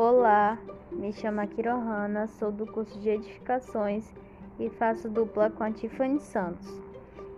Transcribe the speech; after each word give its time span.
Olá, 0.00 0.56
me 0.92 1.12
chamo 1.12 1.40
Akira 1.40 1.74
Hanna, 1.74 2.28
sou 2.28 2.52
do 2.52 2.64
curso 2.64 3.00
de 3.00 3.08
Edificações 3.08 4.08
e 4.56 4.70
faço 4.70 5.08
dupla 5.08 5.50
com 5.50 5.64
a 5.64 5.72
Tiffany 5.72 6.20
Santos. 6.20 6.68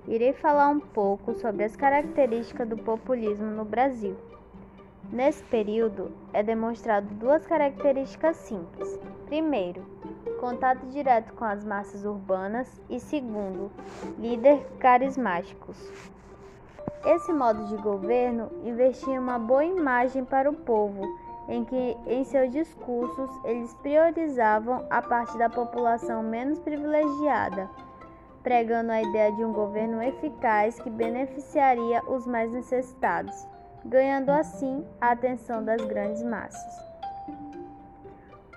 Irei 0.06 0.34
falar 0.34 0.68
um 0.68 0.78
pouco 0.78 1.32
sobre 1.32 1.64
as 1.64 1.74
características 1.74 2.68
do 2.68 2.76
populismo 2.76 3.46
no 3.46 3.64
Brasil. 3.64 4.14
Nesse 5.10 5.42
período, 5.44 6.12
é 6.34 6.42
demonstrado 6.42 7.06
duas 7.14 7.46
características 7.46 8.36
simples. 8.36 9.00
Primeiro, 9.24 9.82
contato 10.38 10.84
direto 10.88 11.32
com 11.32 11.46
as 11.46 11.64
massas 11.64 12.04
urbanas 12.04 12.78
e 12.90 13.00
segundo, 13.00 13.70
líderes 14.18 14.62
carismáticos. 14.78 15.78
Esse 17.06 17.32
modo 17.32 17.64
de 17.68 17.76
governo 17.78 18.50
investia 18.62 19.18
uma 19.18 19.38
boa 19.38 19.64
imagem 19.64 20.26
para 20.26 20.50
o 20.50 20.54
povo, 20.54 21.08
em 21.50 21.64
que 21.64 21.96
em 22.06 22.22
seus 22.24 22.52
discursos 22.52 23.28
eles 23.44 23.74
priorizavam 23.82 24.86
a 24.88 25.02
parte 25.02 25.36
da 25.36 25.50
população 25.50 26.22
menos 26.22 26.60
privilegiada, 26.60 27.68
pregando 28.40 28.92
a 28.92 29.02
ideia 29.02 29.32
de 29.32 29.44
um 29.44 29.52
governo 29.52 30.00
eficaz 30.00 30.78
que 30.80 30.88
beneficiaria 30.88 32.02
os 32.08 32.24
mais 32.24 32.52
necessitados, 32.52 33.46
ganhando 33.84 34.30
assim 34.30 34.86
a 35.00 35.10
atenção 35.10 35.64
das 35.64 35.84
grandes 35.84 36.22
massas. 36.22 36.90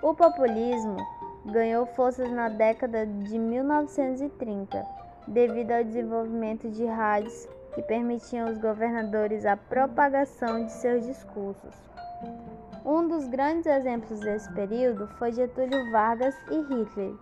O 0.00 0.14
populismo 0.14 0.96
ganhou 1.46 1.86
forças 1.86 2.30
na 2.30 2.48
década 2.48 3.04
de 3.04 3.38
1930, 3.38 4.86
devido 5.26 5.72
ao 5.72 5.82
desenvolvimento 5.82 6.70
de 6.70 6.86
rádios 6.86 7.48
que 7.74 7.82
permitiam 7.82 8.46
aos 8.46 8.58
governadores 8.58 9.44
a 9.44 9.56
propagação 9.56 10.64
de 10.64 10.70
seus 10.70 11.04
discursos. 11.04 11.93
Um 12.84 13.08
dos 13.08 13.26
grandes 13.26 13.64
exemplos 13.64 14.20
desse 14.20 14.52
período 14.52 15.06
foi 15.18 15.32
Getúlio 15.32 15.90
Vargas 15.90 16.36
e 16.50 16.60
Hitler, 16.60 17.14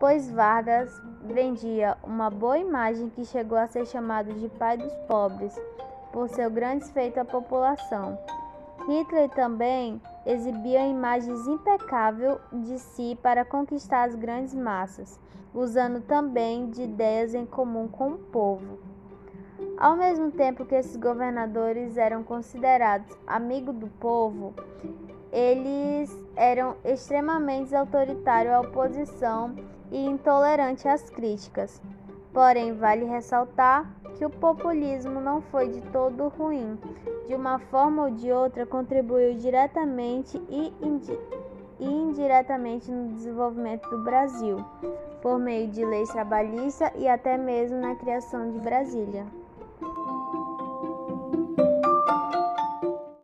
pois 0.00 0.28
Vargas 0.28 0.90
vendia 1.22 1.96
uma 2.02 2.28
boa 2.30 2.58
imagem 2.58 3.08
que 3.08 3.24
chegou 3.24 3.56
a 3.56 3.68
ser 3.68 3.86
chamado 3.86 4.32
de 4.34 4.48
pai 4.48 4.76
dos 4.76 4.92
pobres 5.06 5.56
por 6.12 6.28
seu 6.28 6.50
grande 6.50 6.84
feito 6.86 7.18
à 7.20 7.24
população. 7.24 8.18
Hitler 8.88 9.28
também 9.28 10.02
exibia 10.26 10.84
imagens 10.84 11.46
impecáveis 11.46 12.36
de 12.52 12.80
si 12.80 13.16
para 13.22 13.44
conquistar 13.44 14.02
as 14.02 14.16
grandes 14.16 14.52
massas, 14.52 15.20
usando 15.54 16.00
também 16.00 16.70
de 16.70 16.82
ideias 16.82 17.36
em 17.36 17.46
comum 17.46 17.86
com 17.86 18.14
o 18.14 18.18
povo. 18.18 18.95
Ao 19.78 19.94
mesmo 19.94 20.30
tempo 20.30 20.64
que 20.64 20.74
esses 20.74 20.96
governadores 20.96 21.98
eram 21.98 22.22
considerados 22.22 23.14
amigos 23.26 23.74
do 23.74 23.88
povo, 23.88 24.54
eles 25.30 26.10
eram 26.34 26.76
extremamente 26.82 27.76
autoritários 27.76 28.54
à 28.54 28.60
oposição 28.60 29.54
e 29.92 30.02
intolerantes 30.02 30.86
às 30.86 31.10
críticas. 31.10 31.82
Porém, 32.32 32.72
vale 32.72 33.04
ressaltar 33.04 33.90
que 34.16 34.24
o 34.24 34.30
populismo 34.30 35.20
não 35.20 35.42
foi 35.42 35.68
de 35.68 35.82
todo 35.90 36.28
ruim. 36.28 36.78
De 37.26 37.34
uma 37.34 37.58
forma 37.58 38.04
ou 38.04 38.10
de 38.10 38.32
outra, 38.32 38.64
contribuiu 38.64 39.34
diretamente 39.34 40.40
e 40.48 40.72
indiretamente 41.78 42.90
no 42.90 43.12
desenvolvimento 43.12 43.90
do 43.90 44.02
Brasil, 44.02 44.64
por 45.20 45.38
meio 45.38 45.68
de 45.68 45.84
leis 45.84 46.08
trabalhistas 46.08 46.90
e 46.96 47.06
até 47.06 47.36
mesmo 47.36 47.78
na 47.78 47.94
criação 47.94 48.50
de 48.50 48.58
Brasília. 48.58 49.26